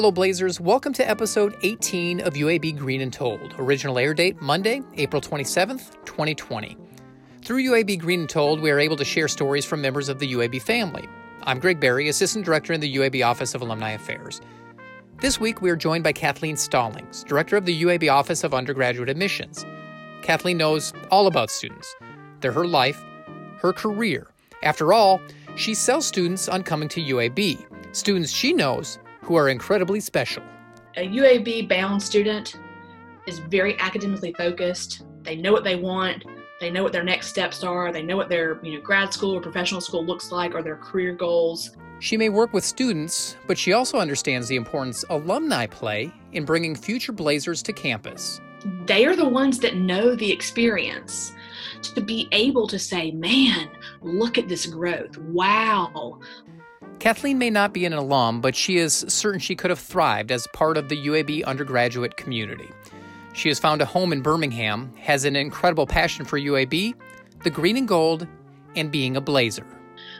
[0.00, 0.58] Hello, Blazers.
[0.58, 3.54] Welcome to episode 18 of UAB Green and Told.
[3.58, 6.74] Original air date Monday, April 27th, 2020.
[7.44, 10.32] Through UAB Green and Told, we are able to share stories from members of the
[10.32, 11.06] UAB family.
[11.42, 14.40] I'm Greg Berry, Assistant Director in the UAB Office of Alumni Affairs.
[15.20, 19.10] This week, we are joined by Kathleen Stallings, Director of the UAB Office of Undergraduate
[19.10, 19.66] Admissions.
[20.22, 21.94] Kathleen knows all about students.
[22.40, 23.04] They're her life,
[23.58, 24.28] her career.
[24.62, 25.20] After all,
[25.56, 28.98] she sells students on coming to UAB, students she knows
[29.30, 30.42] who are incredibly special.
[30.96, 32.58] A UAB bound student
[33.28, 35.04] is very academically focused.
[35.22, 36.24] They know what they want.
[36.58, 37.92] They know what their next steps are.
[37.92, 40.78] They know what their you know, grad school or professional school looks like or their
[40.78, 41.76] career goals.
[42.00, 46.74] She may work with students, but she also understands the importance alumni play in bringing
[46.74, 48.40] future Blazers to campus.
[48.86, 51.32] They are the ones that know the experience
[51.82, 53.70] to be able to say, man,
[54.02, 55.16] look at this growth.
[55.18, 56.18] Wow,
[57.00, 60.46] Kathleen may not be an alum, but she is certain she could have thrived as
[60.52, 62.68] part of the UAB undergraduate community.
[63.32, 66.94] She has found a home in Birmingham, has an incredible passion for UAB,
[67.42, 68.26] the green and gold,
[68.76, 69.66] and being a blazer.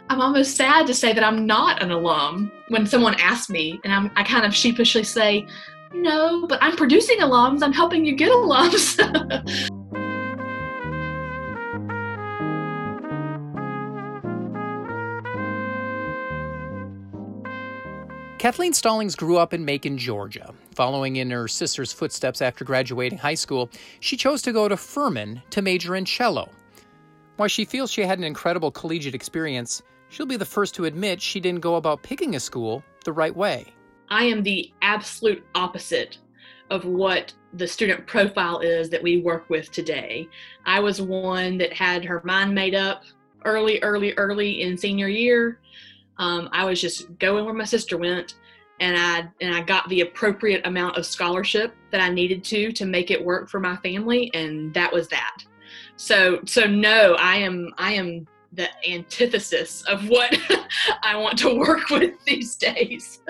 [0.09, 3.93] I'm almost sad to say that I'm not an alum when someone asks me, and
[3.93, 5.47] I'm, I kind of sheepishly say,
[5.93, 8.97] No, but I'm producing alums, I'm helping you get alums.
[18.41, 20.55] Kathleen Stallings grew up in Macon, Georgia.
[20.75, 23.69] Following in her sister's footsteps after graduating high school,
[24.01, 26.49] she chose to go to Furman to major in cello.
[27.37, 31.21] While she feels she had an incredible collegiate experience, she'll be the first to admit
[31.21, 33.67] she didn't go about picking a school the right way.
[34.09, 36.17] I am the absolute opposite
[36.71, 40.31] of what the student profile is that we work with today.
[40.65, 43.03] I was one that had her mind made up
[43.45, 45.61] early, early, early in senior year
[46.21, 48.35] um, I was just going where my sister went,
[48.79, 52.85] and I and I got the appropriate amount of scholarship that I needed to to
[52.85, 55.39] make it work for my family, and that was that.
[55.97, 60.37] So so no, I am I am the antithesis of what
[61.03, 63.23] I want to work with these days.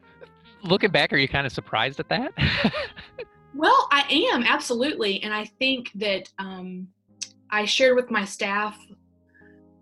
[0.62, 2.32] Looking back, are you kind of surprised at that?
[3.54, 6.86] well, I am absolutely, and I think that um,
[7.50, 8.78] I shared with my staff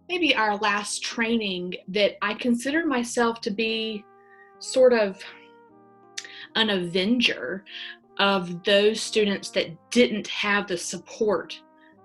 [0.09, 4.05] maybe our last training that I consider myself to be
[4.59, 5.23] sort of
[6.55, 7.65] an avenger
[8.19, 11.61] of those students that didn't have the support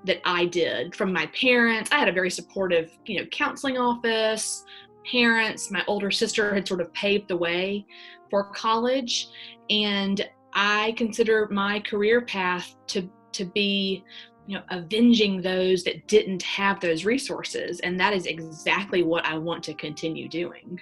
[0.06, 1.92] that I did from my parents.
[1.92, 4.66] I had a very supportive, you know, counseling office,
[5.10, 7.86] parents, my older sister had sort of paved the way
[8.30, 9.28] for college
[9.70, 14.04] and I consider my career path to to be
[14.52, 19.38] you know avenging those that didn't have those resources and that is exactly what i
[19.38, 20.78] want to continue doing.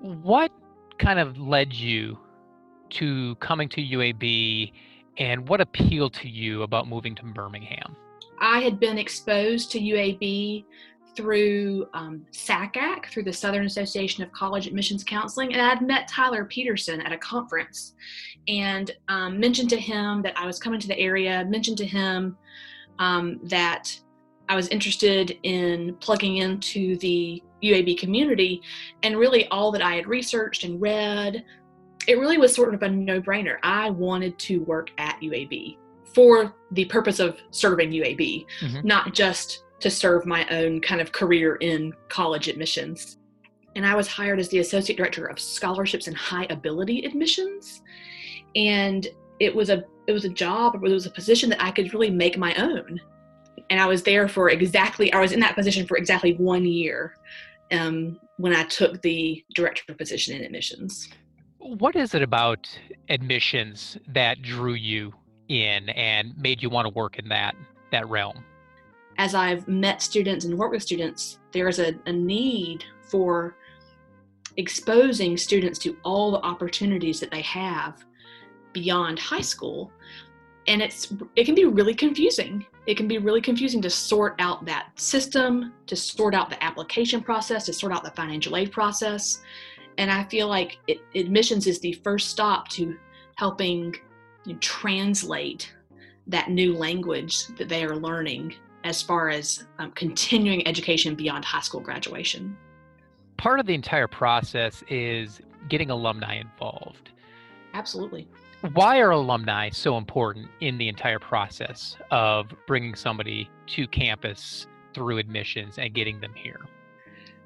[0.00, 0.52] What
[0.98, 2.16] kind of led you
[2.90, 4.72] to coming to uab
[5.18, 7.96] and what appealed to you about moving to birmingham?
[8.40, 10.64] I had been exposed to uab
[11.16, 16.44] through um, SACAC, through the Southern Association of College Admissions Counseling, and I'd met Tyler
[16.44, 17.94] Peterson at a conference
[18.46, 22.36] and um, mentioned to him that I was coming to the area, mentioned to him
[22.98, 23.98] um, that
[24.48, 28.62] I was interested in plugging into the UAB community,
[29.02, 31.44] and really all that I had researched and read,
[32.06, 33.56] it really was sort of a no brainer.
[33.62, 35.78] I wanted to work at UAB
[36.14, 38.86] for the purpose of serving UAB, mm-hmm.
[38.86, 43.18] not just to serve my own kind of career in college admissions.
[43.76, 47.82] And I was hired as the Associate Director of Scholarships and High Ability Admissions.
[48.54, 49.08] And
[49.40, 52.10] it was a it was a job it was a position that i could really
[52.10, 53.00] make my own.
[53.70, 57.14] And i was there for exactly i was in that position for exactly one year
[57.72, 61.08] um, when i took the director position in admissions.
[61.58, 62.68] What is it about
[63.08, 65.14] admissions that drew you
[65.48, 67.54] in and made you want to work in that
[67.90, 68.44] that realm?
[69.18, 73.56] As i've met students and worked with students there's a, a need for
[74.56, 78.04] exposing students to all the opportunities that they have
[78.74, 79.90] beyond high school
[80.66, 82.64] and it's it can be really confusing.
[82.86, 87.22] It can be really confusing to sort out that system to sort out the application
[87.22, 89.42] process to sort out the financial aid process.
[89.96, 92.96] And i feel like it, admissions is the first stop to
[93.36, 93.94] helping
[94.44, 95.72] you know, translate
[96.26, 101.60] that new language that they are learning as far as um, continuing education beyond high
[101.60, 102.56] school graduation.
[103.36, 107.10] Part of the entire process is getting alumni involved.
[107.72, 108.28] Absolutely
[108.72, 115.18] why are alumni so important in the entire process of bringing somebody to campus through
[115.18, 116.60] admissions and getting them here?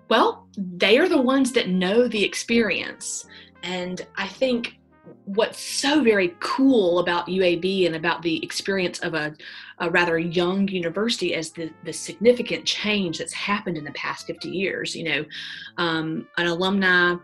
[0.09, 3.27] Well, they are the ones that know the experience.
[3.63, 4.79] And I think
[5.25, 9.35] what's so very cool about UAB and about the experience of a,
[9.79, 14.49] a rather young university is the, the significant change that's happened in the past 50
[14.49, 14.95] years.
[14.95, 15.25] You know,
[15.79, 17.17] um, an alumni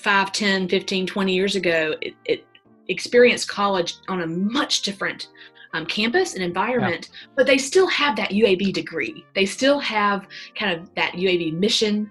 [0.00, 2.46] 5, 10, 15, 20 years ago, it, it
[2.90, 5.28] experienced college on a much different
[5.72, 7.28] um, campus and environment, yeah.
[7.36, 9.24] but they still have that UAB degree.
[9.34, 10.26] They still have
[10.58, 12.10] kind of that UAB mission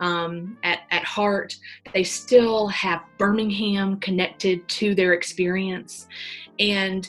[0.00, 1.56] um, at, at heart.
[1.92, 6.06] They still have Birmingham connected to their experience.
[6.58, 7.08] And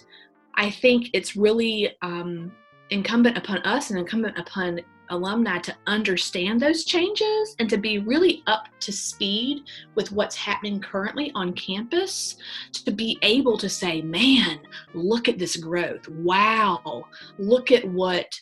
[0.56, 2.51] I think it's really um,
[2.89, 4.81] incumbent upon us and incumbent upon
[5.12, 9.63] alumni to understand those changes and to be really up to speed
[9.96, 12.38] with what's happening currently on campus
[12.74, 14.60] to be able to say man
[14.94, 17.06] look at this growth wow
[17.38, 18.40] look at what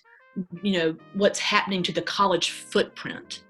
[0.62, 3.44] you know what's happening to the college footprint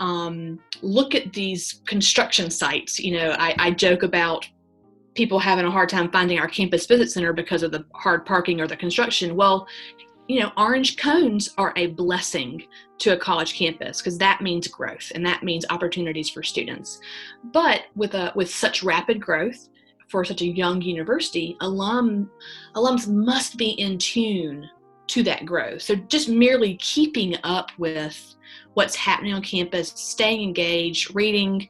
[0.00, 2.98] um, look at these construction sites.
[2.98, 4.48] You know, I, I joke about
[5.14, 8.60] people having a hard time finding our campus visit center because of the hard parking
[8.60, 9.36] or the construction.
[9.36, 9.68] Well,
[10.30, 12.62] you know, orange cones are a blessing
[12.98, 17.00] to a college campus because that means growth and that means opportunities for students.
[17.52, 19.68] But with a with such rapid growth
[20.06, 22.30] for such a young university, alum
[22.76, 24.70] alums must be in tune
[25.08, 25.82] to that growth.
[25.82, 28.36] So just merely keeping up with
[28.74, 31.68] what's happening on campus, staying engaged, reading,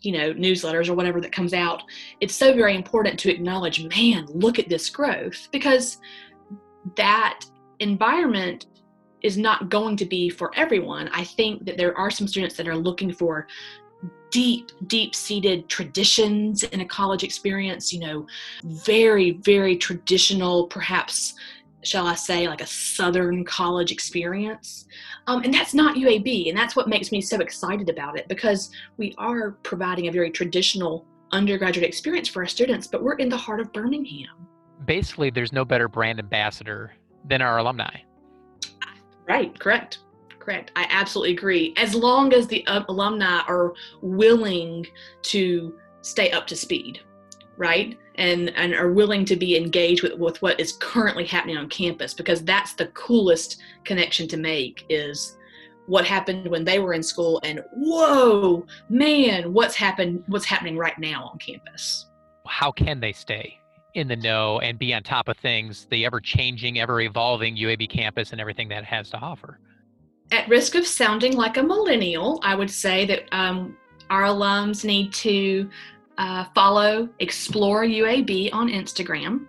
[0.00, 1.82] you know, newsletters or whatever that comes out,
[2.22, 5.98] it's so very important to acknowledge, man, look at this growth because
[6.96, 7.40] that
[7.82, 8.66] environment
[9.22, 11.08] is not going to be for everyone.
[11.12, 13.46] I think that there are some students that are looking for
[14.30, 18.26] deep, deep seated traditions in a college experience, you know,
[18.64, 21.34] very, very traditional, perhaps
[21.84, 24.86] shall I say, like a Southern college experience.
[25.26, 26.48] Um, and that's not UAB.
[26.48, 30.30] And that's what makes me so excited about it because we are providing a very
[30.30, 34.46] traditional undergraduate experience for our students, but we're in the heart of Birmingham.
[34.84, 36.92] Basically, there's no better brand ambassador
[37.24, 37.96] than our alumni.
[39.28, 39.98] Right, correct.
[40.38, 40.72] Correct.
[40.74, 41.72] I absolutely agree.
[41.76, 44.86] As long as the uh, alumni are willing
[45.22, 47.00] to stay up to speed
[47.56, 51.68] right and and are willing to be engaged with with what is currently happening on
[51.68, 55.36] campus because that's the coolest connection to make is
[55.86, 60.98] what happened when they were in school and whoa man what's happened what's happening right
[60.98, 62.06] now on campus
[62.46, 63.58] how can they stay
[63.94, 67.88] in the know and be on top of things the ever changing ever evolving uab
[67.88, 69.58] campus and everything that has to offer
[70.30, 73.76] at risk of sounding like a millennial i would say that um,
[74.10, 75.68] our alums need to
[76.18, 79.46] uh, follow Explore UAB on Instagram.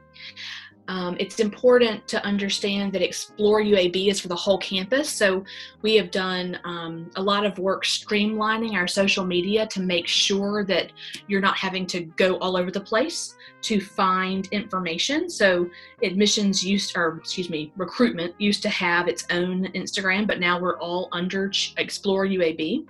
[0.87, 5.09] Um, it's important to understand that Explore UAB is for the whole campus.
[5.09, 5.43] So
[5.81, 10.65] we have done um, a lot of work streamlining our social media to make sure
[10.65, 10.91] that
[11.27, 15.29] you're not having to go all over the place to find information.
[15.29, 15.69] So
[16.03, 20.79] admissions used, or excuse me, recruitment used to have its own Instagram, but now we're
[20.79, 22.85] all under Explore UAB.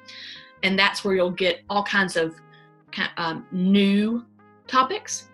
[0.64, 2.34] And that's where you'll get all kinds of
[3.18, 4.26] um, new
[4.68, 5.30] topics.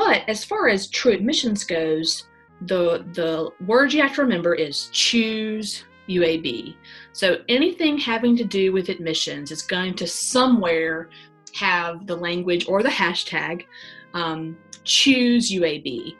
[0.00, 2.24] But as far as true admissions goes,
[2.62, 6.74] the the word you have to remember is choose UAB.
[7.12, 11.10] So anything having to do with admissions is going to somewhere
[11.54, 13.66] have the language or the hashtag
[14.14, 16.16] um, choose UAB.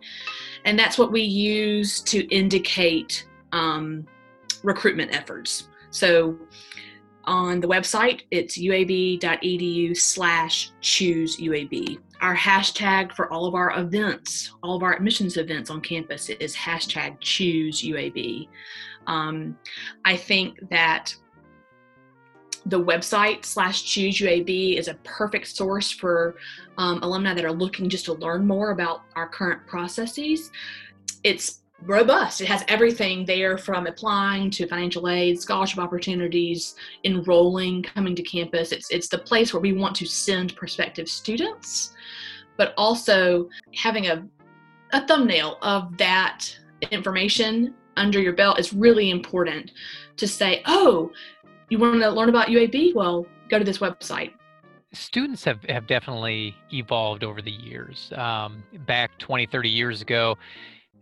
[0.67, 4.07] And that's what we use to indicate um,
[4.63, 5.71] recruitment efforts.
[5.91, 6.37] So
[7.25, 11.99] on the website, it's uab.edu slash choose UAB.
[12.21, 16.55] Our hashtag for all of our events, all of our admissions events on campus is
[16.55, 18.49] hashtag choose UAB.
[19.07, 19.57] Um,
[20.05, 21.15] I think that
[22.67, 26.37] the website slash choose UAB is a perfect source for
[26.77, 30.51] um, alumni that are looking just to learn more about our current processes.
[31.25, 32.41] It's robust.
[32.41, 38.73] It has everything there from applying to financial aid, scholarship opportunities, enrolling, coming to campus.
[38.73, 41.95] It's it's the place where we want to send prospective students,
[42.57, 44.25] but also having a
[44.93, 46.47] a thumbnail of that
[46.91, 49.73] information under your belt is really important
[50.17, 51.11] to say, "Oh,
[51.69, 52.95] you want to learn about UAB?
[52.95, 54.33] Well, go to this website."
[54.93, 58.13] Students have, have definitely evolved over the years.
[58.17, 60.37] Um, back 20, 30 years ago,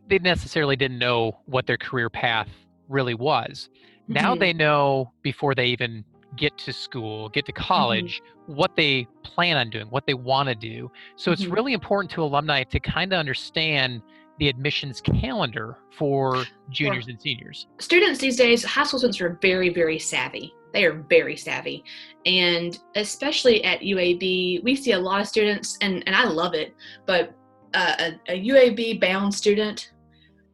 [0.08, 2.48] they necessarily didn't know what their career path
[2.88, 3.68] really was.
[4.04, 4.14] Mm-hmm.
[4.14, 6.04] Now they know before they even
[6.36, 7.62] get to school, get to mm-hmm.
[7.62, 8.54] college, mm-hmm.
[8.54, 10.90] what they plan on doing, what they want to do.
[11.16, 11.42] So mm-hmm.
[11.42, 14.02] it's really important to alumni to kind of understand
[14.38, 17.66] the admissions calendar for juniors and seniors.
[17.80, 20.54] Students these days, high school students are very, very savvy.
[20.72, 21.82] They are very savvy.
[22.24, 26.74] And especially at UAB, we see a lot of students, and, and I love it,
[27.04, 27.34] but
[27.74, 29.92] uh, a, a UAB bound student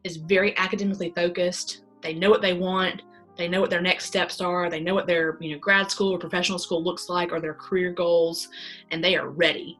[0.04, 1.82] is very academically focused.
[2.02, 3.02] They know what they want.
[3.36, 4.70] They know what their next steps are.
[4.70, 7.54] They know what their you know grad school or professional school looks like or their
[7.54, 8.48] career goals,
[8.90, 9.78] and they are ready.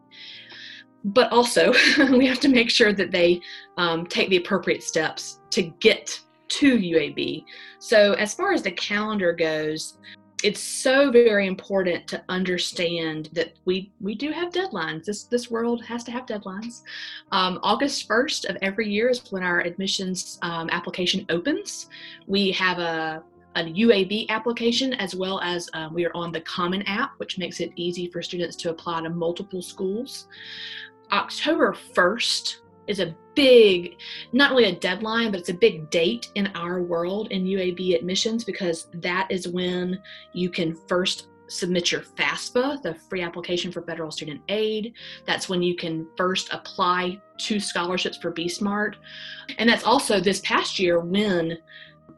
[1.05, 1.73] But also,
[2.11, 3.41] we have to make sure that they
[3.77, 7.45] um, take the appropriate steps to get to UAB.
[7.79, 9.99] So, as far as the calendar goes,
[10.45, 15.07] it's so very important to understand that we we do have deadlines.
[15.07, 16.83] This this world has to have deadlines.
[17.33, 21.89] Um, August first of every year is when our admissions um, application opens.
[22.27, 23.23] We have a
[23.57, 27.61] a UAB application as well as uh, we are on the Common App, which makes
[27.61, 30.27] it easy for students to apply to multiple schools.
[31.13, 33.97] October 1st is a big,
[34.33, 38.45] not really a deadline, but it's a big date in our world in UAB admissions
[38.45, 40.01] because that is when
[40.33, 44.95] you can first submit your FAFSA, the free application for federal student aid.
[45.27, 48.95] That's when you can first apply to scholarships for BSmart.
[49.59, 51.59] And that's also this past year when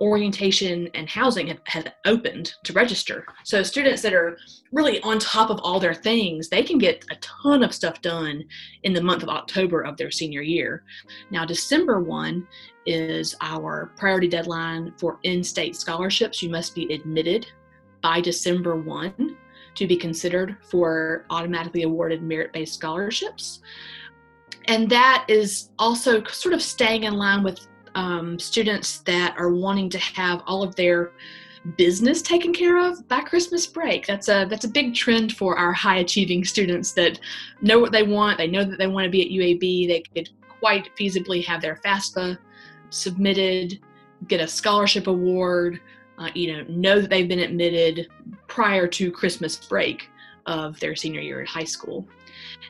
[0.01, 3.27] orientation and housing have, have, opened to register.
[3.45, 4.37] So students that are
[4.73, 8.45] really on top of all their things, they can get a ton of stuff done
[8.83, 10.85] in the month of October of their senior year.
[11.31, 12.47] Now, December 1
[12.87, 16.43] is our priority deadline for in-state scholarships.
[16.43, 17.47] You must be admitted
[18.03, 19.37] by December 1
[19.75, 23.61] to be considered for automatically awarded merit-based scholarships.
[24.67, 29.89] And that is also sort of staying in line with um, students that are wanting
[29.91, 31.13] to have all of their
[31.77, 34.07] business taken care of by Christmas break.
[34.07, 37.19] That's a that's a big trend for our high achieving students that
[37.61, 38.39] know what they want.
[38.39, 39.89] They know that they want to be at UAB.
[39.89, 40.29] They could
[40.61, 42.39] quite feasibly have their FAFSA
[42.91, 43.81] submitted,
[44.29, 45.81] get a scholarship award.
[46.19, 48.09] Uh, you know, know that they've been admitted
[48.47, 50.09] prior to Christmas break
[50.47, 52.07] of their senior year at high school,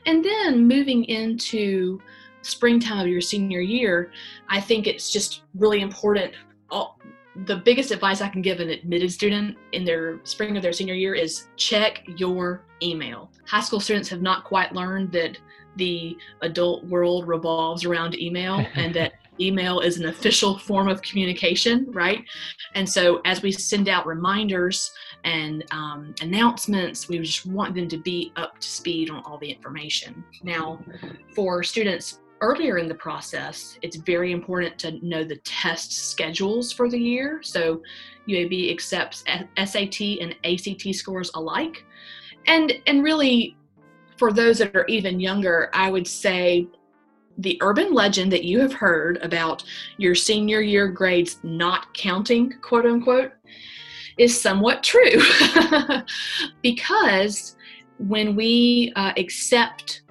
[0.06, 2.00] and then moving into
[2.46, 4.12] springtime of your senior year,
[4.48, 6.32] I think it's just really important.
[6.70, 6.98] All,
[7.44, 10.94] the biggest advice I can give an admitted student in their spring of their senior
[10.94, 13.30] year is check your email.
[13.46, 15.38] High school students have not quite learned that
[15.76, 21.86] the adult world revolves around email and that email is an official form of communication,
[21.90, 22.24] right?
[22.74, 24.92] And so as we send out reminders
[25.24, 29.50] and um, announcements, we just want them to be up to speed on all the
[29.50, 30.24] information.
[30.42, 30.82] Now,
[31.34, 36.88] for students earlier in the process, it's very important to know the test schedules for
[36.88, 37.40] the year.
[37.42, 37.82] So
[38.28, 39.24] UAB accepts
[39.56, 41.84] SAT and ACT scores alike.
[42.46, 43.56] And and really
[44.16, 46.68] for those that are even younger, I would say
[47.38, 49.64] the urban legend that you have heard about
[49.98, 53.32] your senior year grades not counting, quote unquote,
[54.16, 55.20] is somewhat true.
[56.62, 57.56] because
[57.98, 60.02] when we uh, accept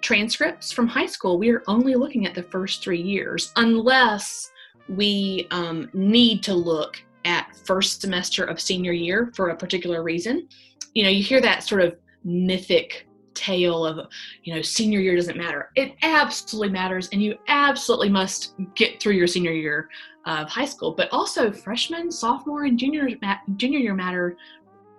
[0.00, 4.50] transcripts from high school, we are only looking at the first three years, unless
[4.88, 10.48] we um, need to look at first semester of senior year for a particular reason.
[10.94, 14.08] You know, you hear that sort of mythic tale of,
[14.42, 15.70] you know, senior year doesn't matter.
[15.76, 19.88] It absolutely matters, and you absolutely must get through your senior year
[20.26, 20.92] of high school.
[20.92, 23.08] But also, freshman, sophomore, and junior
[23.56, 24.36] junior year matter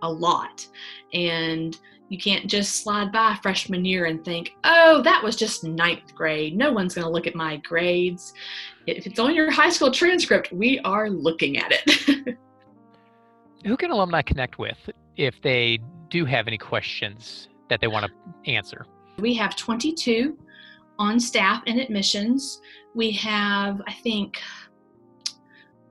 [0.02, 0.68] a lot.
[1.14, 1.78] And
[2.10, 6.58] you can't just slide by freshman year and think, oh, that was just ninth grade.
[6.58, 8.34] No one's going to look at my grades.
[8.86, 12.38] If it's on your high school transcript, we are looking at it.
[13.66, 14.78] Who can alumni connect with
[15.16, 15.80] if they
[16.10, 18.86] do have any questions that they want to answer?
[19.20, 20.38] We have 22
[21.00, 22.60] on staff and admissions.
[22.94, 24.38] We have, I think,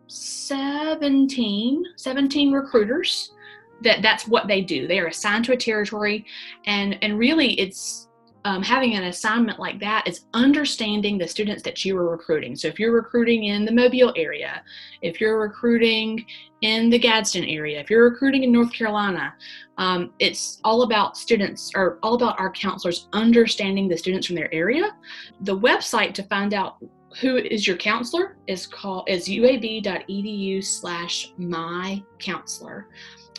[0.06, 3.32] 17, 17 recruiters
[3.82, 4.86] that that's what they do.
[4.86, 6.26] They are assigned to a territory,
[6.66, 8.08] and and really it's
[8.44, 12.56] um, having an assignment like that is understanding the students that you are recruiting.
[12.56, 14.62] So if you're recruiting in the Mobile area,
[15.02, 16.24] if you're recruiting
[16.62, 19.34] in the Gadsden area, if you're recruiting in North Carolina,
[19.76, 24.52] um, it's all about students or all about our counselors understanding the students from their
[24.54, 24.96] area.
[25.42, 26.76] The website to find out
[27.20, 32.86] who is your counselor is called is uab.edu slash my counselor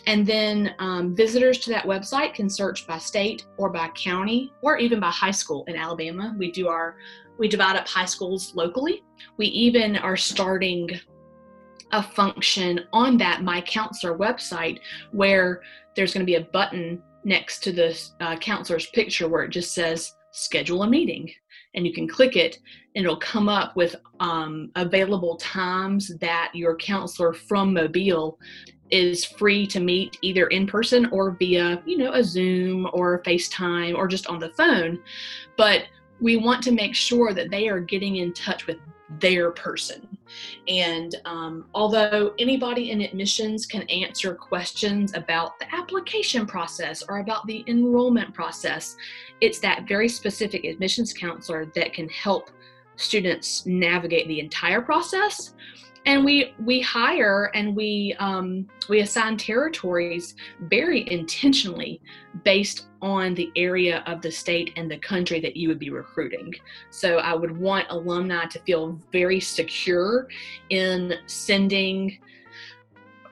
[0.07, 4.77] and then um, visitors to that website can search by state or by county or
[4.77, 6.35] even by high school in Alabama.
[6.37, 6.97] We do our
[7.37, 9.03] we divide up high schools locally.
[9.37, 10.89] We even are starting
[11.91, 14.79] a function on that My Counselor website
[15.11, 15.61] where
[15.95, 19.73] there's going to be a button next to the uh, counselor's picture where it just
[19.73, 21.31] says schedule a meeting
[21.73, 22.59] and you can click it
[22.95, 28.37] and it'll come up with um, available times that your counselor from mobile
[28.91, 33.95] is free to meet either in person or via, you know, a Zoom or FaceTime
[33.95, 34.99] or just on the phone.
[35.57, 35.85] But
[36.19, 38.77] we want to make sure that they are getting in touch with
[39.19, 40.07] their person.
[40.67, 47.45] And um, although anybody in admissions can answer questions about the application process or about
[47.47, 48.95] the enrollment process,
[49.41, 52.51] it's that very specific admissions counselor that can help
[52.95, 55.53] students navigate the entire process
[56.05, 62.01] and we we hire and we um, we assign territories very intentionally
[62.43, 66.53] based on the area of the state and the country that you would be recruiting.
[66.89, 70.27] So i would want alumni to feel very secure
[70.69, 72.19] in sending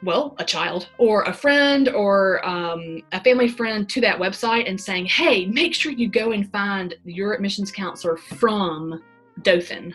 [0.02, 4.80] well, a child or a friend or um, a family friend to that website and
[4.80, 9.04] saying, hey, make sure you go and find your admissions counselor from
[9.42, 9.94] Dothan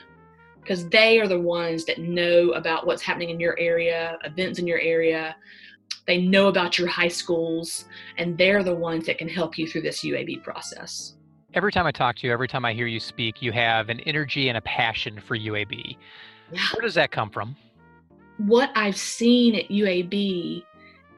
[0.65, 4.67] because they are the ones that know about what's happening in your area, events in
[4.67, 5.37] your area.
[6.07, 7.85] They know about your high schools,
[8.17, 11.15] and they're the ones that can help you through this UAB process.
[11.53, 14.01] Every time I talk to you, every time I hear you speak, you have an
[14.01, 15.97] energy and a passion for UAB.
[16.51, 16.61] Yeah.
[16.73, 17.55] Where does that come from?
[18.39, 20.65] What I've seen at UAB,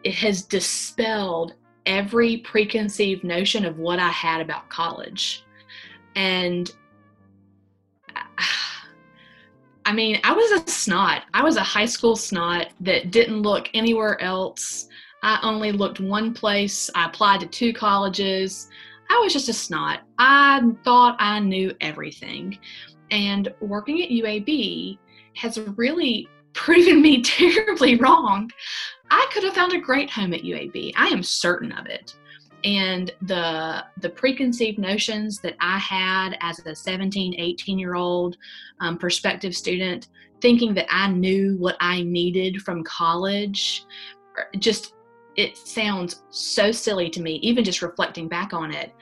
[0.04, 1.54] it has dispelled
[1.86, 5.44] every preconceived notion of what I had about college.
[6.16, 6.70] And
[9.86, 11.22] I mean, I was a snot.
[11.32, 14.88] I was a high school snot that didn't look anywhere else.
[15.22, 16.90] I only looked one place.
[16.96, 18.68] I applied to two colleges.
[19.08, 20.00] I was just a snot.
[20.18, 22.58] I thought I knew everything.
[23.12, 24.98] And working at UAB
[25.36, 28.50] has really proven me terribly wrong.
[29.12, 30.94] I could have found a great home at UAB.
[30.96, 32.16] I am certain of it
[32.66, 38.36] and the the preconceived notions that i had as a 17 18 year old
[38.80, 40.08] um, prospective student
[40.42, 43.84] thinking that i knew what i needed from college
[44.36, 44.94] er, just
[45.36, 48.92] it sounds so silly to me even just reflecting back on it.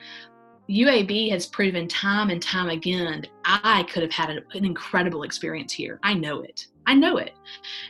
[0.69, 5.71] Uab has proven time and time again that i could have had an incredible experience
[5.71, 5.99] here.
[6.03, 7.33] I know it I know it.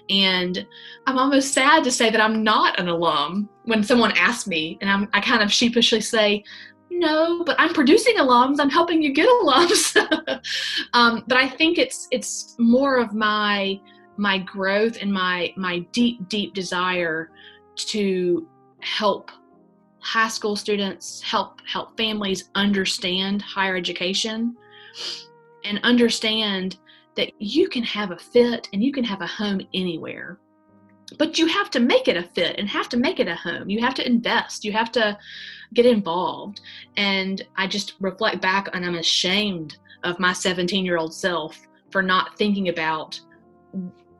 [0.09, 0.65] And
[1.07, 4.89] I'm almost sad to say that I'm not an alum when someone asks me, and
[4.89, 6.43] I'm, I kind of sheepishly say,
[6.89, 8.59] no, but I'm producing alums.
[8.59, 9.95] I'm helping you get alums.
[10.93, 13.79] um, but I think it's it's more of my
[14.17, 17.31] my growth and my my deep deep desire
[17.75, 18.47] to
[18.79, 19.31] help
[19.99, 24.55] high school students, help help families understand higher education,
[25.65, 26.77] and understand
[27.15, 30.39] that you can have a fit and you can have a home anywhere.
[31.17, 33.69] But you have to make it a fit and have to make it a home.
[33.69, 34.65] You have to invest.
[34.65, 35.17] You have to
[35.73, 36.61] get involved.
[36.97, 41.59] And I just reflect back and I'm ashamed of my 17 year old self
[41.91, 43.19] for not thinking about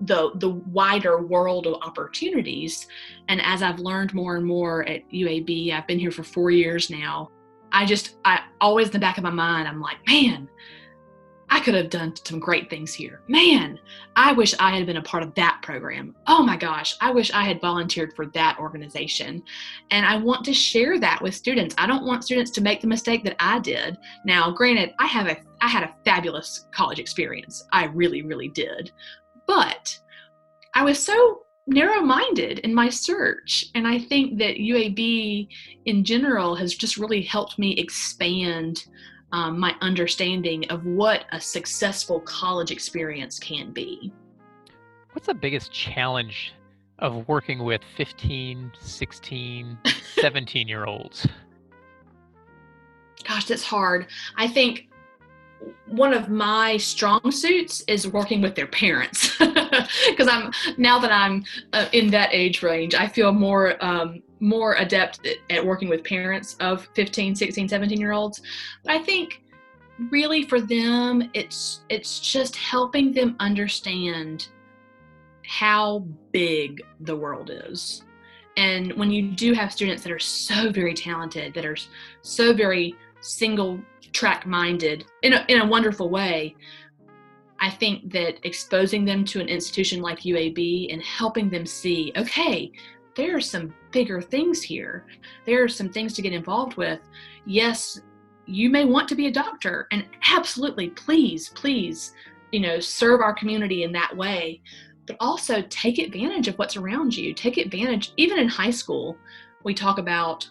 [0.02, 2.88] the the wider world of opportunities
[3.30, 6.90] and as i've learned more and more at uab i've been here for four years
[6.90, 7.30] now
[7.72, 10.50] i just i always in the back of my mind i'm like man
[11.50, 13.22] I could have done some great things here.
[13.28, 13.80] Man,
[14.16, 16.16] I wish I had been a part of that program.
[16.28, 19.44] Oh my gosh, I wish I had volunteered for that organization.
[19.92, 21.76] And I want to share that with students.
[21.78, 23.98] I don't want students to make the mistake that I did.
[24.26, 27.66] Now, granted, I have a I had a fabulous college experience.
[27.72, 28.92] I really really did.
[29.48, 29.98] But
[30.74, 33.66] I was so narrow minded in my search.
[33.76, 35.48] And I think that UAB
[35.86, 38.86] in general has just really helped me expand
[39.32, 44.12] um, my understanding of what a successful college experience can be.
[45.14, 46.54] What's the biggest challenge
[47.00, 49.78] of working with 15, 16,
[50.20, 51.28] 17 year olds?
[53.28, 54.08] Gosh, that's hard.
[54.38, 54.90] I think
[55.88, 59.38] one of my strong suits is working with their parents.
[60.10, 64.76] Because i'm now that i'm uh, in that age range i feel more um, more
[64.76, 68.42] adept at working with parents of 15 16 17 year olds.
[68.84, 69.42] But i think
[70.12, 74.48] really for them it's it's just helping them understand
[75.46, 76.00] how
[76.32, 78.04] big the world is.
[78.58, 81.78] And when you do have students that are so very talented that are
[82.22, 83.80] so very single
[84.14, 86.56] track minded in a, in a wonderful way
[87.60, 92.72] i think that exposing them to an institution like uab and helping them see okay
[93.16, 95.06] there are some bigger things here.
[95.46, 97.00] There are some things to get involved with.
[97.46, 98.02] Yes,
[98.46, 102.14] you may want to be a doctor, and absolutely, please, please,
[102.52, 104.62] you know, serve our community in that way.
[105.08, 107.34] But also take advantage of what's around you.
[107.34, 109.18] Take advantage, even in high school,
[109.64, 110.48] we talk about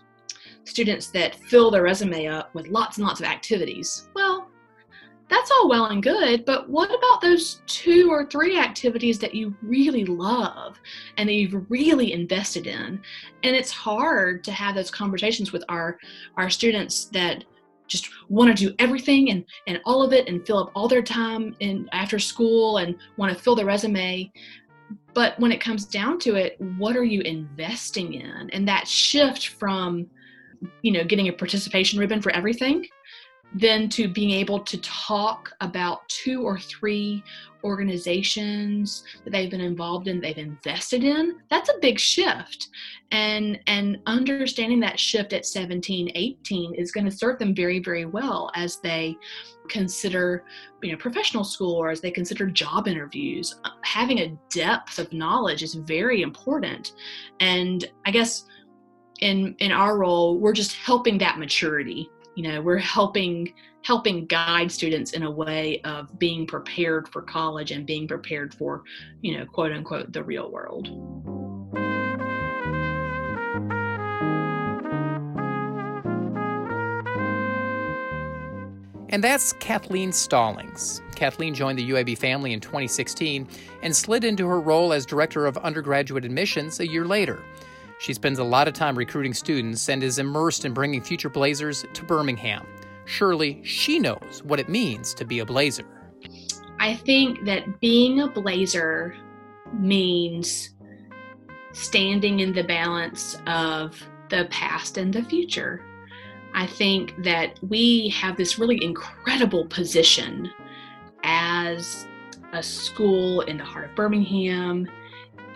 [0.65, 4.09] students that fill their resume up with lots and lots of activities.
[4.15, 4.51] Well,
[5.29, 9.55] that's all well and good, but what about those two or three activities that you
[9.63, 10.79] really love
[11.17, 13.01] and that you've really invested in?
[13.43, 15.99] And it's hard to have those conversations with our
[16.37, 17.45] our students that
[17.87, 21.03] just want to do everything and, and all of it and fill up all their
[21.03, 24.31] time in after school and want to fill their resume.
[25.13, 28.51] But when it comes down to it, what are you investing in?
[28.51, 30.09] And that shift from,
[30.83, 32.87] you know, getting a participation ribbon for everything
[33.55, 37.23] then to being able to talk about two or three
[37.63, 42.69] organizations that they've been involved in they've invested in that's a big shift.
[43.11, 48.05] And and understanding that shift at 17 18 is going to serve them very very
[48.05, 49.17] well as they
[49.69, 50.45] consider
[50.83, 53.55] you know professional school or as they consider job interviews.
[53.83, 56.93] Having a depth of knowledge is very important.
[57.41, 58.45] And i guess
[59.21, 64.73] in in our role we're just helping that maturity you know we're helping helping guide
[64.73, 68.83] students in a way of being prepared for college and being prepared for
[69.21, 70.89] you know quote unquote the real world
[79.15, 81.01] And that's Kathleen Stallings.
[81.15, 83.47] Kathleen joined the UAB family in 2016
[83.85, 87.41] and slid into her role as Director of Undergraduate Admissions a year later.
[87.99, 91.85] She spends a lot of time recruiting students and is immersed in bringing future Blazers
[91.93, 92.67] to Birmingham.
[93.07, 95.87] Surely she knows what it means to be a Blazer.
[96.81, 99.15] I think that being a Blazer
[99.73, 100.71] means
[101.73, 105.85] standing in the balance of the past and the future.
[106.55, 110.51] I think that we have this really incredible position
[111.25, 112.07] as
[112.53, 114.89] a school in the heart of Birmingham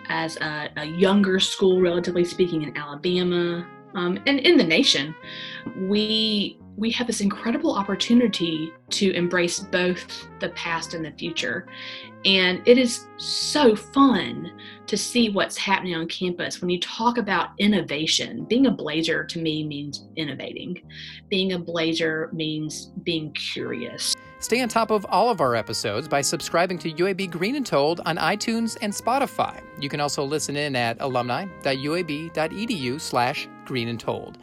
[0.08, 5.14] as a, a younger school, relatively speaking, in Alabama um, and in the nation,
[5.76, 11.66] we we have this incredible opportunity to embrace both the past and the future.
[12.24, 14.52] And it is so fun
[14.86, 16.60] to see what's happening on campus.
[16.60, 20.80] When you talk about innovation, being a blazer to me means innovating.
[21.28, 24.14] Being a blazer means being curious.
[24.40, 28.00] Stay on top of all of our episodes by subscribing to UAB Green and Told
[28.06, 29.60] on iTunes and Spotify.
[29.80, 34.38] You can also listen in at alumni.uab.edu slash green and told.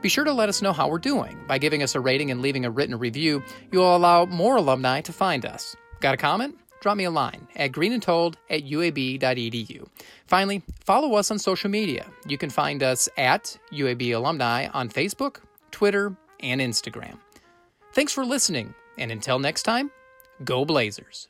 [0.00, 1.38] Be sure to let us know how we're doing.
[1.46, 5.12] By giving us a rating and leaving a written review, you'll allow more alumni to
[5.12, 5.76] find us.
[6.00, 6.56] Got a comment?
[6.80, 9.88] Drop me a line at greenandtold at uab.edu.
[10.26, 12.06] Finally, follow us on social media.
[12.26, 15.38] You can find us at UAB Alumni on Facebook,
[15.72, 17.18] Twitter, and Instagram.
[17.92, 19.90] Thanks for listening and until next time,
[20.44, 21.28] go Blazers.